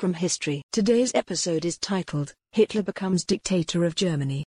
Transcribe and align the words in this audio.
from 0.00 0.14
history. 0.14 0.62
Today's 0.72 1.12
episode 1.14 1.66
is 1.66 1.76
titled, 1.76 2.32
Hitler 2.52 2.82
Becomes 2.82 3.22
Dictator 3.22 3.84
of 3.84 3.94
Germany. 3.94 4.46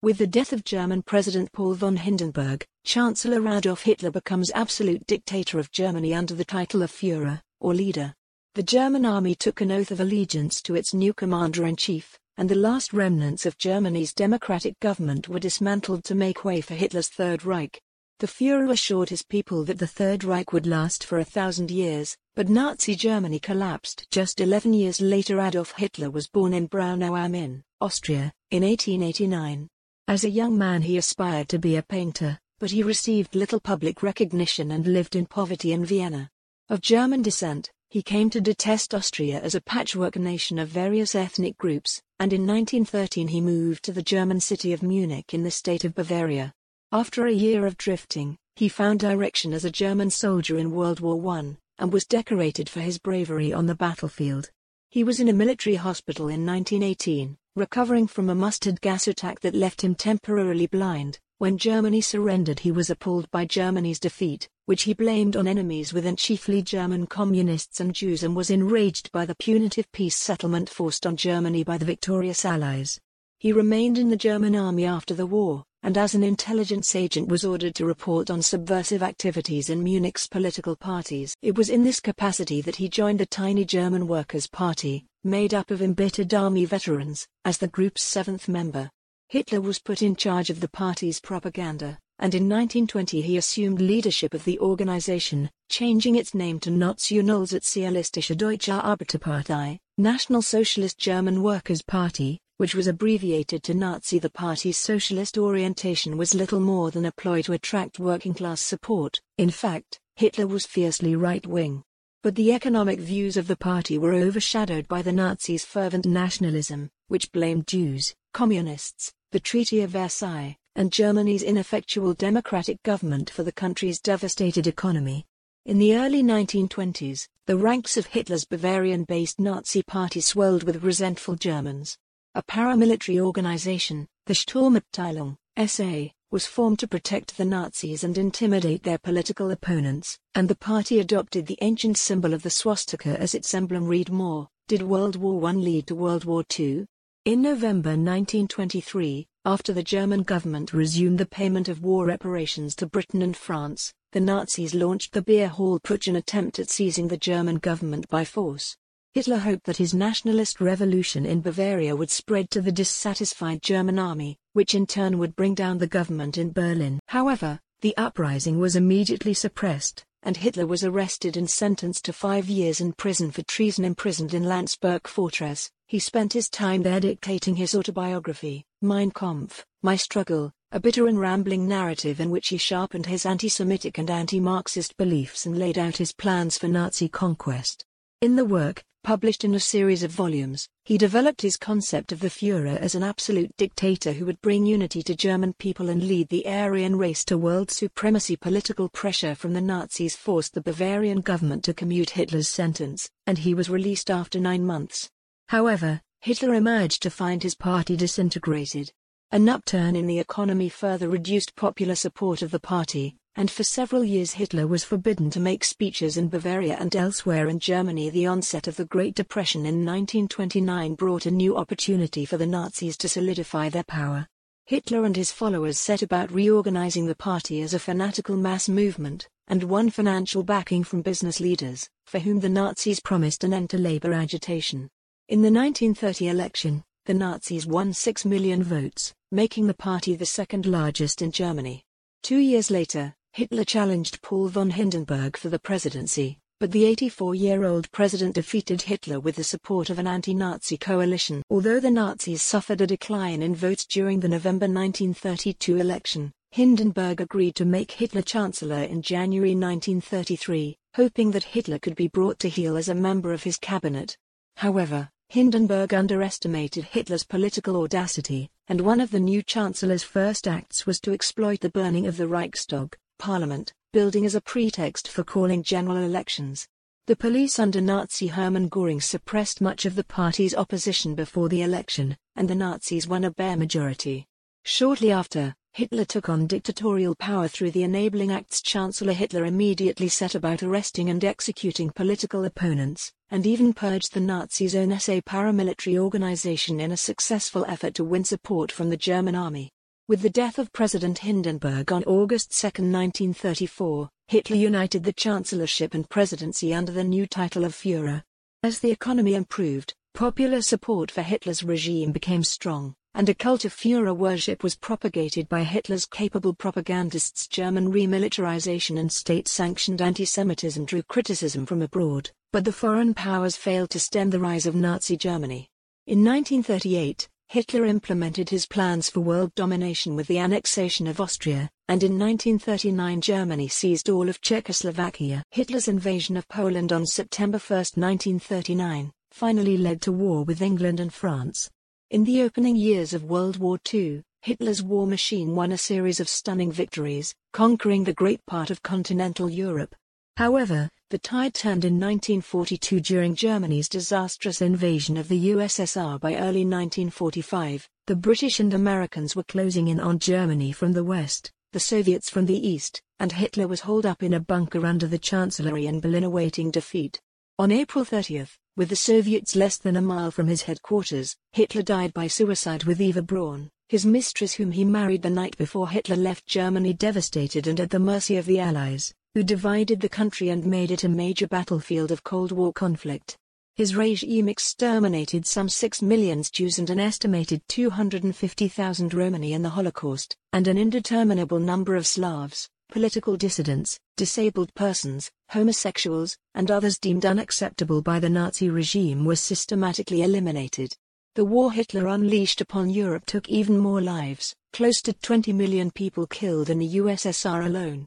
With 0.00 0.18
the 0.18 0.28
death 0.28 0.52
of 0.52 0.62
German 0.62 1.02
President 1.02 1.50
Paul 1.50 1.74
von 1.74 1.96
Hindenburg, 1.96 2.64
Chancellor 2.84 3.44
Adolf 3.48 3.82
Hitler 3.82 4.12
becomes 4.12 4.52
absolute 4.54 5.04
dictator 5.08 5.58
of 5.58 5.72
Germany 5.72 6.14
under 6.14 6.36
the 6.36 6.44
title 6.44 6.82
of 6.82 6.92
Führer, 6.92 7.40
or 7.58 7.74
leader. 7.74 8.14
The 8.54 8.62
German 8.62 9.04
army 9.04 9.34
took 9.34 9.60
an 9.60 9.72
oath 9.72 9.90
of 9.90 9.98
allegiance 9.98 10.62
to 10.62 10.76
its 10.76 10.94
new 10.94 11.12
commander-in-chief, 11.12 12.16
and 12.36 12.48
the 12.48 12.54
last 12.54 12.92
remnants 12.92 13.44
of 13.44 13.58
Germany's 13.58 14.14
democratic 14.14 14.78
government 14.78 15.28
were 15.28 15.40
dismantled 15.40 16.04
to 16.04 16.14
make 16.14 16.44
way 16.44 16.60
for 16.60 16.74
Hitler's 16.74 17.08
Third 17.08 17.44
Reich. 17.44 17.80
The 18.18 18.26
Führer 18.26 18.70
assured 18.70 19.10
his 19.10 19.22
people 19.22 19.62
that 19.64 19.78
the 19.78 19.86
Third 19.86 20.24
Reich 20.24 20.50
would 20.54 20.66
last 20.66 21.04
for 21.04 21.18
a 21.18 21.24
thousand 21.24 21.70
years, 21.70 22.16
but 22.34 22.48
Nazi 22.48 22.94
Germany 22.94 23.38
collapsed. 23.38 24.06
Just 24.10 24.40
11 24.40 24.72
years 24.72 25.02
later 25.02 25.38
Adolf 25.38 25.72
Hitler 25.72 26.08
was 26.08 26.26
born 26.26 26.54
in 26.54 26.66
Braunau 26.66 27.14
am 27.14 27.34
Inn, 27.34 27.62
Austria, 27.78 28.32
in 28.50 28.62
1889. 28.62 29.68
As 30.08 30.24
a 30.24 30.30
young 30.30 30.56
man 30.56 30.80
he 30.80 30.96
aspired 30.96 31.50
to 31.50 31.58
be 31.58 31.76
a 31.76 31.82
painter, 31.82 32.38
but 32.58 32.70
he 32.70 32.82
received 32.82 33.34
little 33.34 33.60
public 33.60 34.02
recognition 34.02 34.70
and 34.70 34.86
lived 34.86 35.14
in 35.14 35.26
poverty 35.26 35.72
in 35.72 35.84
Vienna. 35.84 36.30
Of 36.70 36.80
German 36.80 37.20
descent, 37.20 37.70
he 37.90 38.02
came 38.02 38.30
to 38.30 38.40
detest 38.40 38.94
Austria 38.94 39.42
as 39.42 39.54
a 39.54 39.60
patchwork 39.60 40.16
nation 40.16 40.58
of 40.58 40.70
various 40.70 41.14
ethnic 41.14 41.58
groups, 41.58 42.00
and 42.18 42.32
in 42.32 42.46
1913 42.46 43.28
he 43.28 43.42
moved 43.42 43.84
to 43.84 43.92
the 43.92 44.02
German 44.02 44.40
city 44.40 44.72
of 44.72 44.82
Munich 44.82 45.34
in 45.34 45.42
the 45.42 45.50
state 45.50 45.84
of 45.84 45.94
Bavaria. 45.94 46.54
After 46.92 47.26
a 47.26 47.32
year 47.32 47.66
of 47.66 47.76
drifting, 47.76 48.38
he 48.54 48.68
found 48.68 49.00
direction 49.00 49.52
as 49.52 49.64
a 49.64 49.72
German 49.72 50.08
soldier 50.08 50.56
in 50.56 50.70
World 50.70 51.00
War 51.00 51.36
I, 51.36 51.56
and 51.78 51.92
was 51.92 52.06
decorated 52.06 52.68
for 52.68 52.80
his 52.80 52.98
bravery 52.98 53.52
on 53.52 53.66
the 53.66 53.74
battlefield. 53.74 54.50
He 54.88 55.02
was 55.02 55.18
in 55.18 55.28
a 55.28 55.32
military 55.32 55.74
hospital 55.74 56.28
in 56.28 56.46
1918, 56.46 57.36
recovering 57.56 58.06
from 58.06 58.30
a 58.30 58.36
mustard 58.36 58.80
gas 58.80 59.08
attack 59.08 59.40
that 59.40 59.54
left 59.54 59.82
him 59.82 59.96
temporarily 59.96 60.68
blind. 60.68 61.18
When 61.38 61.58
Germany 61.58 62.00
surrendered 62.00 62.60
he 62.60 62.70
was 62.70 62.88
appalled 62.88 63.30
by 63.32 63.46
Germany's 63.46 63.98
defeat, 63.98 64.48
which 64.66 64.84
he 64.84 64.94
blamed 64.94 65.36
on 65.36 65.48
enemies 65.48 65.92
within 65.92 66.14
chiefly 66.14 66.62
German 66.62 67.08
communists 67.08 67.80
and 67.80 67.94
Jews 67.94 68.22
and 68.22 68.36
was 68.36 68.48
enraged 68.48 69.10
by 69.10 69.26
the 69.26 69.34
punitive 69.34 69.90
peace 69.90 70.16
settlement 70.16 70.70
forced 70.70 71.04
on 71.04 71.16
Germany 71.16 71.64
by 71.64 71.78
the 71.78 71.84
victorious 71.84 72.44
Allies. 72.44 73.00
He 73.38 73.52
remained 73.52 73.98
in 73.98 74.08
the 74.08 74.16
German 74.16 74.56
army 74.56 74.86
after 74.86 75.12
the 75.12 75.26
war, 75.26 75.62
and 75.82 75.98
as 75.98 76.14
an 76.14 76.24
intelligence 76.24 76.96
agent 76.96 77.28
was 77.28 77.44
ordered 77.44 77.74
to 77.74 77.84
report 77.84 78.30
on 78.30 78.40
subversive 78.40 79.02
activities 79.02 79.68
in 79.68 79.84
Munich's 79.84 80.26
political 80.26 80.74
parties. 80.74 81.36
It 81.42 81.54
was 81.54 81.68
in 81.68 81.84
this 81.84 82.00
capacity 82.00 82.62
that 82.62 82.76
he 82.76 82.88
joined 82.88 83.20
the 83.20 83.26
tiny 83.26 83.64
German 83.64 84.08
Workers' 84.08 84.46
Party, 84.46 85.04
made 85.22 85.52
up 85.52 85.70
of 85.70 85.82
embittered 85.82 86.32
army 86.32 86.64
veterans, 86.64 87.26
as 87.44 87.58
the 87.58 87.68
group's 87.68 88.02
seventh 88.02 88.48
member. 88.48 88.90
Hitler 89.28 89.60
was 89.60 89.80
put 89.80 90.00
in 90.00 90.16
charge 90.16 90.48
of 90.48 90.60
the 90.60 90.68
party's 90.68 91.20
propaganda, 91.20 91.98
and 92.18 92.34
in 92.34 92.48
1920 92.48 93.20
he 93.20 93.36
assumed 93.36 93.80
leadership 93.80 94.32
of 94.32 94.44
the 94.44 94.58
organization, 94.60 95.50
changing 95.68 96.16
its 96.16 96.34
name 96.34 96.58
to 96.60 96.70
Nationalsozialistische 96.70 98.36
Deutsche 98.36 98.70
Arbeiterpartei, 98.70 99.78
National 99.98 100.40
Socialist 100.40 100.96
German 100.98 101.42
Workers' 101.42 101.82
Party, 101.82 102.40
which 102.56 102.74
was 102.74 102.86
abbreviated 102.86 103.62
to 103.62 103.74
Nazi. 103.74 104.18
The 104.18 104.30
party's 104.30 104.76
socialist 104.76 105.36
orientation 105.36 106.16
was 106.16 106.34
little 106.34 106.60
more 106.60 106.90
than 106.90 107.06
a 107.06 107.12
ploy 107.12 107.42
to 107.42 107.52
attract 107.52 107.98
working 107.98 108.34
class 108.34 108.60
support. 108.60 109.20
In 109.38 109.50
fact, 109.50 110.00
Hitler 110.16 110.46
was 110.46 110.66
fiercely 110.66 111.16
right 111.16 111.46
wing. 111.46 111.82
But 112.22 112.34
the 112.34 112.52
economic 112.52 112.98
views 112.98 113.36
of 113.36 113.46
the 113.46 113.56
party 113.56 113.98
were 113.98 114.14
overshadowed 114.14 114.88
by 114.88 115.02
the 115.02 115.12
Nazis' 115.12 115.64
fervent 115.64 116.06
nationalism, 116.06 116.90
which 117.08 117.30
blamed 117.30 117.66
Jews, 117.66 118.14
communists, 118.32 119.12
the 119.30 119.40
Treaty 119.40 119.82
of 119.82 119.90
Versailles, 119.90 120.56
and 120.74 120.92
Germany's 120.92 121.42
ineffectual 121.42 122.14
democratic 122.14 122.82
government 122.82 123.30
for 123.30 123.42
the 123.42 123.52
country's 123.52 124.00
devastated 124.00 124.66
economy. 124.66 125.24
In 125.66 125.78
the 125.78 125.96
early 125.96 126.22
1920s, 126.22 127.28
the 127.46 127.56
ranks 127.56 127.96
of 127.96 128.06
Hitler's 128.06 128.44
Bavarian-based 128.44 129.38
Nazi 129.38 129.82
party 129.82 130.20
swelled 130.20 130.62
with 130.64 130.82
resentful 130.82 131.34
Germans. 131.34 131.96
A 132.36 132.42
paramilitary 132.42 133.18
organization, 133.18 134.06
the 134.26 134.34
Sturmabteilung, 134.34 135.38
SA, 135.66 136.12
was 136.30 136.44
formed 136.44 136.78
to 136.80 136.86
protect 136.86 137.38
the 137.38 137.46
Nazis 137.46 138.04
and 138.04 138.18
intimidate 138.18 138.82
their 138.82 138.98
political 138.98 139.50
opponents, 139.50 140.18
and 140.34 140.46
the 140.46 140.54
party 140.54 140.98
adopted 141.00 141.46
the 141.46 141.56
ancient 141.62 141.96
symbol 141.96 142.34
of 142.34 142.42
the 142.42 142.50
swastika 142.50 143.18
as 143.18 143.34
its 143.34 143.54
emblem. 143.54 143.86
Read 143.86 144.10
more. 144.10 144.50
Did 144.68 144.82
World 144.82 145.16
War 145.16 145.48
I 145.48 145.52
lead 145.52 145.86
to 145.86 145.94
World 145.94 146.26
War 146.26 146.44
II? 146.60 146.84
In 147.24 147.40
November 147.40 147.92
1923, 147.92 149.26
after 149.46 149.72
the 149.72 149.82
German 149.82 150.22
government 150.22 150.74
resumed 150.74 151.16
the 151.16 151.24
payment 151.24 151.70
of 151.70 151.82
war 151.82 152.04
reparations 152.04 152.76
to 152.76 152.86
Britain 152.86 153.22
and 153.22 153.34
France, 153.34 153.94
the 154.12 154.20
Nazis 154.20 154.74
launched 154.74 155.14
the 155.14 155.22
Beer 155.22 155.48
Hall 155.48 155.80
Putsch 155.80 156.06
an 156.06 156.16
attempt 156.16 156.58
at 156.58 156.68
seizing 156.68 157.08
the 157.08 157.16
German 157.16 157.56
government 157.56 158.06
by 158.08 158.26
force. 158.26 158.76
Hitler 159.16 159.38
hoped 159.38 159.64
that 159.64 159.78
his 159.78 159.94
nationalist 159.94 160.60
revolution 160.60 161.24
in 161.24 161.40
Bavaria 161.40 161.96
would 161.96 162.10
spread 162.10 162.50
to 162.50 162.60
the 162.60 162.70
dissatisfied 162.70 163.62
German 163.62 163.98
army, 163.98 164.36
which 164.52 164.74
in 164.74 164.84
turn 164.84 165.16
would 165.16 165.34
bring 165.34 165.54
down 165.54 165.78
the 165.78 165.86
government 165.86 166.36
in 166.36 166.52
Berlin. 166.52 167.00
However, 167.08 167.58
the 167.80 167.96
uprising 167.96 168.58
was 168.58 168.76
immediately 168.76 169.32
suppressed, 169.32 170.04
and 170.22 170.36
Hitler 170.36 170.66
was 170.66 170.84
arrested 170.84 171.38
and 171.38 171.48
sentenced 171.48 172.04
to 172.04 172.12
five 172.12 172.50
years 172.50 172.82
in 172.82 172.92
prison 172.92 173.30
for 173.30 173.40
treason 173.44 173.86
imprisoned 173.86 174.34
in 174.34 174.44
Landsberg 174.44 175.08
Fortress. 175.08 175.70
He 175.86 175.98
spent 175.98 176.34
his 176.34 176.50
time 176.50 176.82
there 176.82 177.00
dictating 177.00 177.56
his 177.56 177.74
autobiography, 177.74 178.66
Mein 178.82 179.10
Kampf, 179.10 179.64
My 179.80 179.96
Struggle, 179.96 180.52
a 180.72 180.78
bitter 180.78 181.06
and 181.06 181.18
rambling 181.18 181.66
narrative 181.66 182.20
in 182.20 182.28
which 182.28 182.48
he 182.48 182.58
sharpened 182.58 183.06
his 183.06 183.24
anti-Semitic 183.24 183.96
and 183.96 184.10
anti-Marxist 184.10 184.94
beliefs 184.98 185.46
and 185.46 185.58
laid 185.58 185.78
out 185.78 185.96
his 185.96 186.12
plans 186.12 186.58
for 186.58 186.68
Nazi 186.68 187.08
conquest. 187.08 187.86
In 188.20 188.36
the 188.36 188.44
work, 188.44 188.82
published 189.06 189.44
in 189.44 189.54
a 189.54 189.60
series 189.60 190.02
of 190.02 190.10
volumes, 190.10 190.68
he 190.84 190.98
developed 190.98 191.40
his 191.40 191.56
concept 191.56 192.10
of 192.10 192.18
the 192.18 192.26
Führer 192.26 192.76
as 192.76 192.96
an 192.96 193.04
absolute 193.04 193.56
dictator 193.56 194.10
who 194.10 194.26
would 194.26 194.40
bring 194.40 194.66
unity 194.66 195.00
to 195.00 195.14
German 195.14 195.52
people 195.60 195.88
and 195.88 196.02
lead 196.02 196.28
the 196.28 196.44
Aryan 196.44 196.98
race 196.98 197.24
to 197.26 197.38
world 197.38 197.70
supremacy. 197.70 198.34
Political 198.34 198.88
pressure 198.88 199.36
from 199.36 199.52
the 199.52 199.60
Nazis 199.60 200.16
forced 200.16 200.54
the 200.54 200.60
Bavarian 200.60 201.20
government 201.20 201.62
to 201.62 201.72
commute 201.72 202.10
Hitler's 202.10 202.48
sentence, 202.48 203.08
and 203.28 203.38
he 203.38 203.54
was 203.54 203.70
released 203.70 204.10
after 204.10 204.40
nine 204.40 204.66
months. 204.66 205.08
However, 205.50 206.00
Hitler 206.20 206.54
emerged 206.54 207.00
to 207.02 207.10
find 207.10 207.44
his 207.44 207.54
party 207.54 207.94
disintegrated. 207.94 208.90
An 209.30 209.48
upturn 209.48 209.94
in 209.94 210.08
the 210.08 210.18
economy 210.18 210.68
further 210.68 211.08
reduced 211.08 211.54
popular 211.54 211.94
support 211.94 212.42
of 212.42 212.50
the 212.50 212.58
party, 212.58 213.16
and 213.36 213.50
for 213.50 213.62
several 213.62 214.02
years 214.02 214.32
Hitler 214.32 214.66
was 214.66 214.82
forbidden 214.82 215.28
to 215.30 215.40
make 215.40 215.62
speeches 215.62 216.16
in 216.16 216.28
Bavaria 216.28 216.76
and 216.80 216.96
elsewhere 216.96 217.48
in 217.48 217.58
Germany. 217.58 218.08
The 218.08 218.26
onset 218.26 218.66
of 218.66 218.76
the 218.76 218.86
Great 218.86 219.14
Depression 219.14 219.60
in 219.60 219.84
1929 219.84 220.94
brought 220.94 221.26
a 221.26 221.30
new 221.30 221.56
opportunity 221.56 222.24
for 222.24 222.38
the 222.38 222.46
Nazis 222.46 222.96
to 222.96 223.08
solidify 223.08 223.68
their 223.68 223.84
power. 223.84 224.26
Hitler 224.64 225.04
and 225.04 225.14
his 225.14 225.30
followers 225.30 225.78
set 225.78 226.02
about 226.02 226.32
reorganizing 226.32 227.06
the 227.06 227.14
party 227.14 227.60
as 227.60 227.74
a 227.74 227.78
fanatical 227.78 228.36
mass 228.36 228.68
movement, 228.68 229.28
and 229.48 229.62
won 229.62 229.90
financial 229.90 230.42
backing 230.42 230.82
from 230.82 231.02
business 231.02 231.38
leaders, 231.38 231.88
for 232.06 232.18
whom 232.18 232.40
the 232.40 232.48
Nazis 232.48 233.00
promised 233.00 233.44
an 233.44 233.52
end 233.52 233.70
to 233.70 233.78
labor 233.78 234.12
agitation. 234.12 234.88
In 235.28 235.42
the 235.42 235.52
1930 235.52 236.28
election, 236.28 236.84
the 237.04 237.14
Nazis 237.14 237.66
won 237.66 237.92
6 237.92 238.24
million 238.24 238.62
votes, 238.62 239.14
making 239.30 239.66
the 239.66 239.74
party 239.74 240.16
the 240.16 240.26
second 240.26 240.66
largest 240.66 241.20
in 241.20 241.30
Germany. 241.30 241.84
Two 242.22 242.38
years 242.38 242.70
later, 242.72 243.14
Hitler 243.36 243.64
challenged 243.64 244.22
Paul 244.22 244.48
von 244.48 244.70
Hindenburg 244.70 245.36
for 245.36 245.50
the 245.50 245.58
presidency, 245.58 246.38
but 246.58 246.72
the 246.72 246.84
84-year-old 246.84 247.92
president 247.92 248.34
defeated 248.34 248.80
Hitler 248.80 249.20
with 249.20 249.36
the 249.36 249.44
support 249.44 249.90
of 249.90 249.98
an 249.98 250.06
anti-Nazi 250.06 250.78
coalition. 250.78 251.42
Although 251.50 251.78
the 251.78 251.90
Nazis 251.90 252.40
suffered 252.40 252.80
a 252.80 252.86
decline 252.86 253.42
in 253.42 253.54
votes 253.54 253.84
during 253.84 254.20
the 254.20 254.28
November 254.28 254.64
1932 254.64 255.76
election, 255.76 256.32
Hindenburg 256.52 257.20
agreed 257.20 257.56
to 257.56 257.66
make 257.66 257.90
Hitler 257.90 258.22
chancellor 258.22 258.84
in 258.84 259.02
January 259.02 259.50
1933, 259.50 260.74
hoping 260.94 261.30
that 261.32 261.44
Hitler 261.44 261.78
could 261.78 261.94
be 261.94 262.08
brought 262.08 262.38
to 262.38 262.48
heel 262.48 262.74
as 262.78 262.88
a 262.88 262.94
member 262.94 263.34
of 263.34 263.42
his 263.42 263.58
cabinet. 263.58 264.16
However, 264.56 265.10
Hindenburg 265.28 265.92
underestimated 265.92 266.84
Hitler's 266.84 267.24
political 267.24 267.82
audacity, 267.82 268.48
and 268.68 268.80
one 268.80 268.98
of 268.98 269.10
the 269.10 269.20
new 269.20 269.42
chancellor's 269.42 270.02
first 270.02 270.48
acts 270.48 270.86
was 270.86 271.00
to 271.00 271.12
exploit 271.12 271.60
the 271.60 271.68
burning 271.68 272.06
of 272.06 272.16
the 272.16 272.28
Reichstag, 272.28 272.96
parliament, 273.18 273.72
building 273.92 274.26
as 274.26 274.34
a 274.34 274.40
pretext 274.40 275.08
for 275.08 275.24
calling 275.24 275.62
general 275.62 275.96
elections. 275.96 276.66
The 277.06 277.16
police 277.16 277.58
under 277.58 277.80
Nazi 277.80 278.26
Hermann 278.26 278.68
Göring 278.68 279.02
suppressed 279.02 279.60
much 279.60 279.84
of 279.86 279.94
the 279.94 280.04
party's 280.04 280.54
opposition 280.54 281.14
before 281.14 281.48
the 281.48 281.62
election, 281.62 282.16
and 282.34 282.48
the 282.48 282.54
Nazis 282.54 283.06
won 283.06 283.24
a 283.24 283.30
bare 283.30 283.56
majority. 283.56 284.26
Shortly 284.64 285.12
after, 285.12 285.54
Hitler 285.72 286.04
took 286.04 286.28
on 286.28 286.46
dictatorial 286.46 287.14
power 287.14 287.48
through 287.48 287.70
the 287.70 287.82
Enabling 287.82 288.32
Acts. 288.32 288.62
Chancellor 288.62 289.12
Hitler 289.12 289.44
immediately 289.44 290.08
set 290.08 290.34
about 290.34 290.62
arresting 290.62 291.10
and 291.10 291.22
executing 291.22 291.90
political 291.90 292.44
opponents, 292.44 293.12
and 293.30 293.46
even 293.46 293.74
purged 293.74 294.14
the 294.14 294.20
Nazis' 294.20 294.74
own 294.74 294.98
SA 294.98 295.20
paramilitary 295.20 295.98
organization 295.98 296.80
in 296.80 296.92
a 296.92 296.96
successful 296.96 297.64
effort 297.68 297.94
to 297.94 298.04
win 298.04 298.24
support 298.24 298.72
from 298.72 298.88
the 298.88 298.96
German 298.96 299.34
army. 299.34 299.70
With 300.08 300.22
the 300.22 300.30
death 300.30 300.60
of 300.60 300.72
President 300.72 301.18
Hindenburg 301.18 301.90
on 301.90 302.04
August 302.04 302.56
2, 302.60 302.66
1934, 302.66 304.08
Hitler 304.28 304.56
united 304.56 305.02
the 305.02 305.12
chancellorship 305.12 305.94
and 305.94 306.08
presidency 306.08 306.72
under 306.72 306.92
the 306.92 307.02
new 307.02 307.26
title 307.26 307.64
of 307.64 307.72
Führer. 307.72 308.22
As 308.62 308.78
the 308.78 308.92
economy 308.92 309.34
improved, 309.34 309.94
popular 310.14 310.62
support 310.62 311.10
for 311.10 311.22
Hitler's 311.22 311.64
regime 311.64 312.12
became 312.12 312.44
strong, 312.44 312.94
and 313.14 313.28
a 313.28 313.34
cult 313.34 313.64
of 313.64 313.74
Führer 313.74 314.16
worship 314.16 314.62
was 314.62 314.76
propagated 314.76 315.48
by 315.48 315.64
Hitler's 315.64 316.06
capable 316.06 316.54
propagandists. 316.54 317.48
German 317.48 317.92
remilitarization 317.92 319.00
and 319.00 319.10
state 319.10 319.48
sanctioned 319.48 320.00
anti 320.00 320.24
Semitism 320.24 320.84
drew 320.84 321.02
criticism 321.02 321.66
from 321.66 321.82
abroad 321.82 322.30
but 322.52 322.64
the 322.64 322.72
foreign 322.72 323.12
powers 323.12 323.54
failed 323.54 323.90
to 323.90 324.00
stem 324.00 324.30
the 324.30 324.38
rise 324.38 324.64
of 324.64 324.74
Nazi 324.74 325.16
Germany. 325.16 325.68
In 326.06 326.24
1938, 326.24 327.28
Hitler 327.48 327.84
implemented 327.84 328.50
his 328.50 328.66
plans 328.66 329.08
for 329.08 329.20
world 329.20 329.54
domination 329.54 330.16
with 330.16 330.26
the 330.26 330.38
annexation 330.38 331.06
of 331.06 331.20
Austria, 331.20 331.70
and 331.88 332.02
in 332.02 332.18
1939 332.18 333.20
Germany 333.20 333.68
seized 333.68 334.08
all 334.08 334.28
of 334.28 334.40
Czechoslovakia. 334.40 335.44
Hitler's 335.52 335.86
invasion 335.86 336.36
of 336.36 336.48
Poland 336.48 336.92
on 336.92 337.06
September 337.06 337.58
1, 337.58 337.78
1939, 337.94 339.12
finally 339.30 339.76
led 339.76 340.00
to 340.02 340.10
war 340.10 340.42
with 340.42 340.60
England 340.60 340.98
and 340.98 341.14
France. 341.14 341.70
In 342.10 342.24
the 342.24 342.42
opening 342.42 342.74
years 342.74 343.14
of 343.14 343.24
World 343.24 343.58
War 343.58 343.78
II, 343.92 344.22
Hitler's 344.42 344.82
war 344.82 345.06
machine 345.06 345.54
won 345.54 345.70
a 345.70 345.78
series 345.78 346.18
of 346.18 346.28
stunning 346.28 346.72
victories, 346.72 347.32
conquering 347.52 348.04
the 348.04 348.12
great 348.12 348.44
part 348.46 348.70
of 348.70 348.82
continental 348.82 349.48
Europe. 349.48 349.94
However, 350.36 350.90
the 351.08 351.18
tide 351.18 351.54
turned 351.54 351.84
in 351.84 352.00
1942 352.00 352.98
during 352.98 353.36
Germany's 353.36 353.88
disastrous 353.88 354.60
invasion 354.60 355.16
of 355.16 355.28
the 355.28 355.50
USSR 355.50 356.18
by 356.18 356.34
early 356.34 356.64
1945. 356.64 357.88
The 358.08 358.16
British 358.16 358.58
and 358.58 358.74
Americans 358.74 359.36
were 359.36 359.44
closing 359.44 359.86
in 359.86 360.00
on 360.00 360.18
Germany 360.18 360.72
from 360.72 360.92
the 360.92 361.04
west, 361.04 361.52
the 361.72 361.78
Soviets 361.78 362.28
from 362.28 362.46
the 362.46 362.68
east, 362.68 363.00
and 363.20 363.30
Hitler 363.30 363.68
was 363.68 363.82
holed 363.82 364.04
up 364.04 364.24
in 364.24 364.34
a 364.34 364.40
bunker 364.40 364.84
under 364.84 365.06
the 365.06 365.16
Chancellery 365.16 365.86
in 365.86 366.00
Berlin 366.00 366.24
awaiting 366.24 366.72
defeat. 366.72 367.20
On 367.56 367.70
April 367.70 368.04
30, 368.04 368.46
with 368.76 368.88
the 368.88 368.96
Soviets 368.96 369.54
less 369.54 369.78
than 369.78 369.96
a 369.96 370.02
mile 370.02 370.32
from 370.32 370.48
his 370.48 370.62
headquarters, 370.62 371.36
Hitler 371.52 371.82
died 371.82 372.14
by 372.14 372.26
suicide 372.26 372.82
with 372.82 373.00
Eva 373.00 373.22
Braun, 373.22 373.70
his 373.88 374.04
mistress 374.04 374.54
whom 374.54 374.72
he 374.72 374.84
married 374.84 375.22
the 375.22 375.30
night 375.30 375.56
before 375.56 375.88
Hitler 375.88 376.16
left 376.16 376.46
Germany 376.46 376.92
devastated 376.94 377.68
and 377.68 377.78
at 377.78 377.90
the 377.90 378.00
mercy 378.00 378.36
of 378.36 378.46
the 378.46 378.58
Allies 378.58 379.14
who 379.36 379.42
divided 379.42 380.00
the 380.00 380.08
country 380.08 380.48
and 380.48 380.64
made 380.64 380.90
it 380.90 381.04
a 381.04 381.08
major 381.10 381.46
battlefield 381.46 382.10
of 382.10 382.24
Cold 382.24 382.52
War 382.52 382.72
conflict. 382.72 383.36
His 383.74 383.94
regime 383.94 384.48
exterminated 384.48 385.44
some 385.44 385.68
6 385.68 386.00
million 386.00 386.42
Jews 386.42 386.78
and 386.78 386.88
an 386.88 386.98
estimated 386.98 387.60
250,000 387.68 389.12
Romani 389.12 389.52
in 389.52 389.60
the 389.60 389.68
Holocaust, 389.68 390.34
and 390.54 390.66
an 390.66 390.78
indeterminable 390.78 391.58
number 391.58 391.96
of 391.96 392.06
Slavs, 392.06 392.70
political 392.90 393.36
dissidents, 393.36 394.00
disabled 394.16 394.72
persons, 394.72 395.30
homosexuals, 395.50 396.38
and 396.54 396.70
others 396.70 396.98
deemed 396.98 397.26
unacceptable 397.26 398.00
by 398.00 398.18
the 398.18 398.30
Nazi 398.30 398.70
regime 398.70 399.26
were 399.26 399.36
systematically 399.36 400.22
eliminated. 400.22 400.96
The 401.34 401.44
war 401.44 401.72
Hitler 401.72 402.06
unleashed 402.06 402.62
upon 402.62 402.88
Europe 402.88 403.26
took 403.26 403.50
even 403.50 403.76
more 403.76 404.00
lives, 404.00 404.54
close 404.72 405.02
to 405.02 405.12
20 405.12 405.52
million 405.52 405.90
people 405.90 406.26
killed 406.26 406.70
in 406.70 406.78
the 406.78 406.94
USSR 406.94 407.66
alone. 407.66 408.06